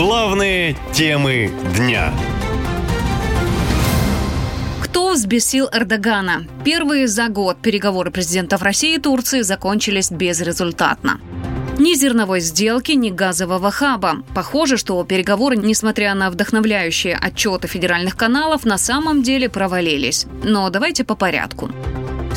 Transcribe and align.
Главные 0.00 0.78
темы 0.94 1.52
дня. 1.76 2.14
Кто 4.82 5.12
взбесил 5.12 5.68
Эрдогана? 5.70 6.46
Первые 6.64 7.06
за 7.06 7.28
год 7.28 7.58
переговоры 7.58 8.10
президентов 8.10 8.62
России 8.62 8.94
и 8.94 8.98
Турции 8.98 9.42
закончились 9.42 10.10
безрезультатно. 10.10 11.20
Ни 11.78 11.92
зерновой 11.92 12.40
сделки, 12.40 12.92
ни 12.92 13.10
газового 13.10 13.70
хаба. 13.70 14.22
Похоже, 14.34 14.78
что 14.78 15.04
переговоры, 15.04 15.58
несмотря 15.58 16.14
на 16.14 16.30
вдохновляющие 16.30 17.14
отчеты 17.14 17.68
федеральных 17.68 18.16
каналов, 18.16 18.64
на 18.64 18.78
самом 18.78 19.22
деле 19.22 19.50
провалились. 19.50 20.24
Но 20.42 20.70
давайте 20.70 21.04
по 21.04 21.14
порядку. 21.14 21.70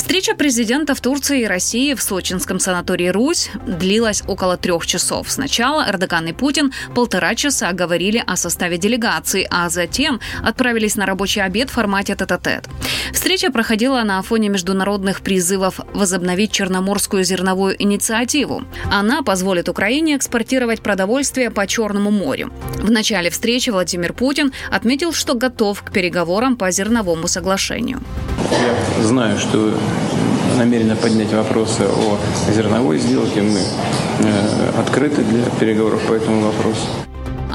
Встреча 0.04 0.36
президентов 0.36 1.00
Турции 1.00 1.44
и 1.44 1.48
России 1.48 1.94
в 1.94 2.02
сочинском 2.02 2.60
санатории 2.60 3.08
«Русь» 3.08 3.50
длилась 3.66 4.22
около 4.28 4.58
трех 4.58 4.86
часов. 4.86 5.32
Сначала 5.32 5.86
Эрдоган 5.90 6.28
и 6.28 6.34
Путин 6.34 6.74
полтора 6.94 7.36
часа 7.36 7.72
говорили 7.72 8.22
о 8.28 8.36
составе 8.36 8.78
делегации, 8.78 9.48
а 9.50 9.70
затем 9.70 10.20
отправились 10.44 10.98
на 10.98 11.06
рабочий 11.06 11.40
обед 11.40 11.70
в 11.70 11.74
формате 11.74 12.16
тет-а-тет. 12.16 12.68
Встреча 13.14 13.50
проходила 13.50 14.04
на 14.04 14.22
фоне 14.22 14.50
международных 14.50 15.22
призывов 15.22 15.80
возобновить 15.94 16.52
Черноморскую 16.52 17.24
зерновую 17.24 17.82
инициативу. 17.82 18.66
Она 18.92 19.24
позволит 19.24 19.70
Украине 19.70 20.18
экспортировать 20.18 20.82
продовольствие 20.82 21.50
по 21.50 21.66
Черному 21.66 22.12
морю. 22.12 22.52
В 22.76 22.92
начале 22.92 23.30
встречи 23.30 23.70
Владимир 23.70 24.12
Путин 24.12 24.52
отметил, 24.70 25.14
что 25.14 25.34
готов 25.34 25.82
к 25.82 25.94
переговорам 25.94 26.58
по 26.58 26.70
зерновому 26.72 27.30
соглашению. 27.30 28.02
Я 29.00 29.04
знаю, 29.04 29.40
что 29.40 29.74
намерены 30.58 30.96
поднять 30.96 31.34
вопросы 31.34 31.84
о 31.84 32.18
зерновой 32.52 33.00
сделке. 33.00 33.42
Мы 33.42 33.60
э, 33.60 34.80
открыты 34.80 35.24
для 35.24 35.46
переговоров 35.60 36.02
по 36.08 36.14
этому 36.14 36.42
вопросу. 36.48 36.88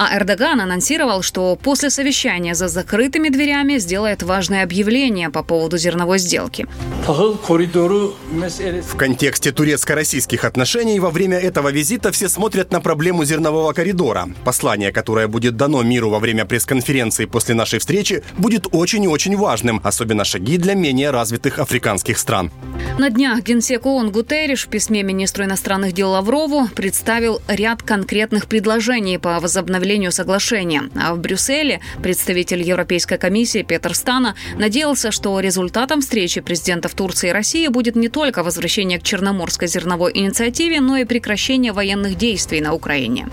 А 0.01 0.17
Эрдоган 0.17 0.61
анонсировал, 0.61 1.23
что 1.23 1.57
после 1.61 1.91
совещания 1.91 2.55
за 2.55 2.69
закрытыми 2.69 3.31
дверями 3.31 3.79
сделает 3.79 4.23
важное 4.23 4.63
объявление 4.63 5.29
по 5.29 5.43
поводу 5.43 5.77
зерновой 5.77 6.21
сделки. 6.21 6.69
В 7.09 8.97
контексте 8.97 9.51
турецко-российских 9.51 10.45
отношений 10.45 11.01
во 11.01 11.11
время 11.11 11.37
этого 11.37 11.73
визита 11.73 12.13
все 12.13 12.29
смотрят 12.29 12.71
на 12.71 12.81
проблему 12.81 13.25
зернового 13.25 13.73
коридора. 13.73 14.29
Послание, 14.45 14.93
которое 14.93 15.27
будет 15.27 15.57
дано 15.57 15.83
миру 15.83 16.11
во 16.11 16.21
время 16.21 16.45
пресс-конференции 16.45 17.25
после 17.25 17.57
нашей 17.57 17.81
встречи, 17.81 18.23
будет 18.37 18.69
очень 18.71 19.03
и 19.03 19.09
очень 19.09 19.37
важным, 19.37 19.81
особенно 19.83 20.23
шаги 20.23 20.59
для 20.59 20.75
менее 20.75 21.11
развитых 21.11 21.59
африканских 21.59 22.19
стран. 22.19 22.53
На 23.01 23.11
днях 23.11 23.43
генсек 23.43 23.85
ООН 23.85 24.13
Гутерриш 24.13 24.67
в 24.67 24.69
письме 24.69 25.03
министру 25.03 25.45
иностранных 25.45 25.93
дел 25.93 26.11
Лаврову 26.11 26.69
представил 26.69 27.41
ряд 27.49 27.83
конкретных 27.83 28.47
предложений 28.47 29.19
по 29.19 29.41
возобновлению 29.41 29.88
возобновлению 29.89 30.13
соглашения. 30.13 30.83
А 30.97 31.15
в 31.15 31.19
Брюсселе 31.19 31.81
представитель 32.03 32.63
Европейской 32.63 33.17
комиссии 33.17 33.63
Петр 33.63 33.95
Стана 33.95 34.35
надеялся, 34.59 35.11
что 35.11 35.41
результатом 35.41 36.01
встречи 36.01 36.41
президентов 36.41 36.95
Турции 36.95 37.31
и 37.31 37.33
России 37.33 37.69
будет 37.69 37.97
не 37.97 38.09
только 38.09 38.43
возвращение 38.43 38.99
к 38.99 39.03
Черноморской 39.03 39.69
зерновой 39.69 40.13
инициативе, 40.15 40.81
но 40.81 40.99
и 40.99 41.05
прекращение 41.05 41.73
военных 41.73 42.17
действий 42.17 42.61
на 42.61 42.75
Украине. 42.75 43.29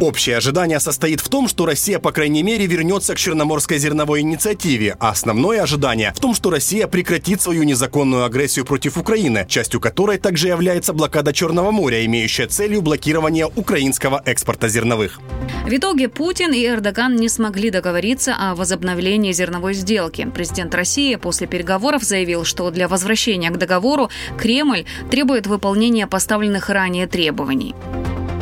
Общее 0.00 0.36
ожидание 0.36 0.80
состоит 0.80 1.20
в 1.20 1.28
том, 1.28 1.48
что 1.48 1.64
Россия, 1.64 1.98
по 1.98 2.10
крайней 2.10 2.42
мере, 2.42 2.66
вернется 2.66 3.14
к 3.14 3.18
Черноморской 3.18 3.78
зерновой 3.78 4.20
инициативе, 4.20 4.96
а 4.98 5.10
основное 5.10 5.62
ожидание 5.62 6.12
в 6.14 6.20
том, 6.20 6.34
что 6.34 6.50
Россия 6.50 6.86
прекратит 6.88 7.40
свою 7.40 7.62
незаконную 7.62 8.24
агрессию 8.24 8.64
против 8.64 8.96
Украины, 8.96 9.46
частью 9.48 9.80
которой 9.80 10.18
также 10.18 10.48
является 10.48 10.92
блокада 10.92 11.32
Черного 11.32 11.70
моря, 11.70 12.04
имеющая 12.04 12.46
целью 12.46 12.82
блокирование 12.82 13.46
украинского 13.46 14.20
экспорта 14.24 14.68
зерновых. 14.68 15.20
В 15.64 15.72
итоге 15.72 16.08
Путин 16.08 16.52
и 16.52 16.66
Эрдоган 16.66 17.14
не 17.14 17.28
смогли 17.28 17.70
договориться 17.70 18.34
о 18.36 18.56
возобновлении 18.56 19.32
зерновой 19.32 19.74
сделки. 19.74 20.28
Президент 20.34 20.74
России 20.74 21.14
после 21.14 21.46
переговоров 21.46 22.02
заявил, 22.02 22.44
что 22.44 22.70
для 22.70 22.88
возвращения 22.88 23.50
к 23.50 23.58
договору 23.58 24.10
Кремль 24.36 24.84
требует 25.10 25.46
выполнения 25.46 26.08
поставленных 26.08 26.68
ранее 26.68 27.06
требований. 27.06 27.74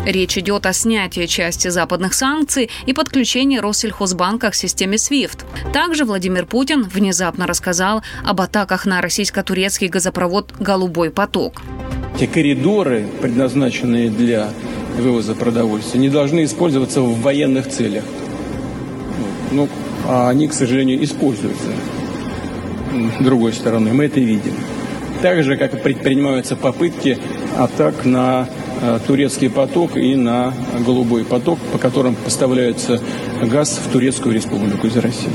Речь 0.07 0.39
идет 0.39 0.65
о 0.65 0.73
снятии 0.73 1.27
части 1.27 1.69
западных 1.69 2.15
санкций 2.15 2.71
и 2.87 2.93
подключении 2.95 3.59
Россельхозбанка 3.59 4.51
к 4.51 4.55
системе 4.55 4.97
SWIFT. 4.97 5.45
Также 5.73 6.05
Владимир 6.05 6.47
Путин 6.47 6.83
внезапно 6.83 7.47
рассказал 7.47 8.03
об 8.25 8.41
атаках 8.41 8.87
на 8.87 9.03
российско-турецкий 9.03 9.89
газопровод 9.89 10.55
«Голубой 10.59 11.11
поток». 11.11 11.61
Те 12.19 12.27
коридоры, 12.27 13.07
предназначенные 13.21 14.11
для 14.11 14.49
вывоза 14.97 15.35
продовольствия, 15.35 16.01
не 16.01 16.09
должны 16.09 16.45
использоваться 16.45 17.03
в 17.03 17.21
военных 17.21 17.69
целях. 17.69 18.05
Ну, 19.53 19.69
а 20.07 20.31
они, 20.31 20.49
к 20.49 20.55
сожалению, 20.55 21.05
используются. 21.05 21.69
Другой 23.21 23.53
стороны, 23.53 23.93
мы 23.93 24.07
это 24.07 24.19
видим. 24.19 24.55
Так 25.23 25.45
же, 25.45 25.57
как 25.57 25.75
и 25.75 25.77
предпринимаются 25.77 26.57
попытки 26.57 27.19
атак 27.57 28.07
на 28.07 28.49
турецкий 29.07 29.51
поток 29.51 29.97
и 29.97 30.15
на 30.17 30.55
голубой 30.85 31.25
поток, 31.25 31.59
по 31.73 31.79
которым 31.79 32.15
поставляется 32.15 33.01
газ 33.43 33.81
в 33.85 33.93
Турецкую 33.93 34.35
республику 34.35 34.87
из 34.87 34.97
России. 34.97 35.31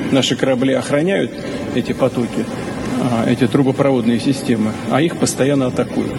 Наши 0.12 0.36
корабли 0.36 0.74
охраняют 0.74 1.32
эти 1.74 1.92
потоки, 1.92 2.44
а, 3.00 3.28
эти 3.28 3.46
трубопроводные 3.46 4.20
системы, 4.20 4.72
а 4.90 5.00
их 5.00 5.16
постоянно 5.16 5.66
атакуют. 5.66 6.12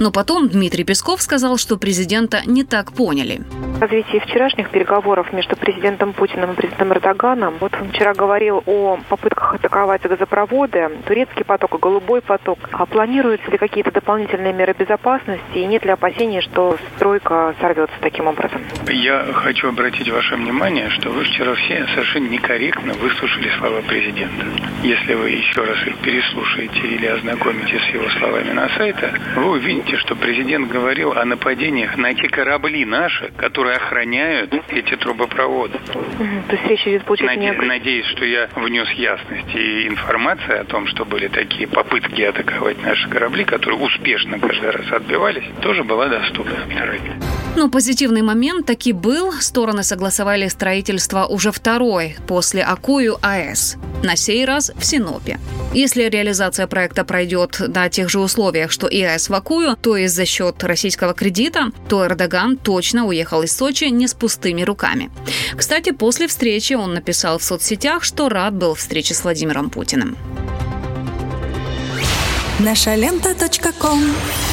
Но 0.00 0.10
потом 0.10 0.48
Дмитрий 0.48 0.84
Песков 0.84 1.22
сказал, 1.22 1.56
что 1.58 1.76
президента 1.76 2.42
не 2.46 2.64
так 2.64 2.92
поняли. 2.92 3.42
Развитии 3.82 4.20
вчерашних 4.20 4.70
переговоров 4.70 5.32
между 5.32 5.56
президентом 5.56 6.12
Путиным 6.12 6.52
и 6.52 6.54
президентом 6.54 6.92
Эрдоганом, 6.92 7.54
вот 7.58 7.74
он 7.80 7.88
вчера 7.88 8.14
говорил 8.14 8.62
о 8.64 8.96
попытках 9.08 9.56
атаковать 9.56 10.02
газопроводы, 10.02 10.88
турецкий 11.04 11.44
поток 11.44 11.74
и 11.74 11.78
голубой 11.78 12.20
поток. 12.20 12.60
А 12.70 12.86
планируются 12.86 13.50
ли 13.50 13.58
какие-то 13.58 13.90
дополнительные 13.90 14.52
меры 14.52 14.72
безопасности 14.78 15.58
и 15.58 15.66
нет 15.66 15.84
ли 15.84 15.90
опасений, 15.90 16.42
что 16.42 16.76
стройка 16.94 17.56
сорвется 17.60 17.96
таким 18.00 18.28
образом? 18.28 18.62
Я 18.88 19.24
хочу 19.32 19.70
обратить 19.70 20.08
ваше 20.08 20.36
внимание, 20.36 20.88
что 20.90 21.10
вы 21.10 21.24
вчера 21.24 21.52
все 21.56 21.84
совершенно 21.88 22.28
некорректно 22.28 22.92
выслушали 22.92 23.50
слова 23.58 23.80
президента. 23.80 24.46
Если 24.84 25.14
вы 25.14 25.30
еще 25.30 25.64
раз 25.64 25.84
их 25.88 25.96
переслушаете 25.98 26.78
или 26.78 27.06
ознакомитесь 27.06 27.82
с 27.82 27.94
его 27.94 28.08
словами 28.10 28.52
на 28.52 28.68
сайте, 28.76 29.12
вы 29.34 29.50
увидите, 29.50 29.96
что 29.96 30.14
президент 30.14 30.70
говорил 30.70 31.18
о 31.18 31.24
нападениях 31.24 31.96
на 31.96 32.14
те 32.14 32.28
корабли 32.28 32.84
наши, 32.84 33.32
которые 33.36 33.71
которые 33.72 33.76
охраняют 33.76 34.54
эти 34.68 34.96
трубопроводы. 34.96 35.78
Угу. 35.94 36.26
То 36.48 36.56
есть 36.56 36.66
речь 36.66 36.86
идет, 36.86 37.04
получается, 37.04 37.38
Наде- 37.38 37.60
не... 37.60 37.66
Надеюсь, 37.66 38.06
что 38.06 38.24
я 38.24 38.48
внес 38.54 38.90
ясность 38.92 39.54
и 39.54 39.88
информация 39.88 40.60
о 40.60 40.64
том, 40.64 40.86
что 40.86 41.04
были 41.04 41.28
такие 41.28 41.66
попытки 41.66 42.22
атаковать 42.22 42.82
наши 42.82 43.08
корабли, 43.08 43.44
которые 43.44 43.80
успешно 43.80 44.38
каждый 44.38 44.70
раз 44.70 44.92
отбивались, 44.92 45.44
тоже 45.60 45.84
была 45.84 46.08
доступна. 46.08 46.56
Но 47.54 47.68
позитивный 47.68 48.22
момент 48.22 48.66
таки 48.66 48.92
был. 48.92 49.32
Стороны 49.40 49.82
согласовали 49.82 50.48
строительство 50.48 51.26
уже 51.26 51.52
второй 51.52 52.16
после 52.26 52.62
Акую 52.62 53.18
АЭС. 53.20 53.76
На 54.02 54.16
сей 54.16 54.44
раз 54.44 54.72
в 54.76 54.84
Синопе. 54.84 55.38
Если 55.74 56.04
реализация 56.04 56.66
проекта 56.66 57.04
пройдет 57.04 57.60
на 57.60 57.88
тех 57.88 58.08
же 58.08 58.20
условиях, 58.20 58.72
что 58.72 58.86
и 58.86 59.02
АЭС 59.02 59.28
в 59.28 59.34
Акую, 59.34 59.76
то 59.76 59.96
есть 59.96 60.14
за 60.14 60.24
счет 60.24 60.64
российского 60.64 61.12
кредита, 61.12 61.70
то 61.88 62.06
Эрдоган 62.06 62.56
точно 62.56 63.06
уехал 63.06 63.42
из 63.42 63.54
Сочи 63.54 63.84
не 63.84 64.08
с 64.08 64.14
пустыми 64.14 64.62
руками. 64.62 65.10
Кстати, 65.56 65.92
после 65.92 66.28
встречи 66.28 66.72
он 66.72 66.94
написал 66.94 67.38
в 67.38 67.44
соцсетях, 67.44 68.02
что 68.02 68.28
рад 68.28 68.54
был 68.54 68.74
встрече 68.74 69.14
с 69.14 69.24
Владимиром 69.24 69.68
Путиным. 69.68 70.16
Наша 72.58 72.94
лента. 72.94 73.34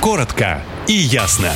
Коротко 0.01 0.61
и 0.87 0.93
ясно. 0.93 1.51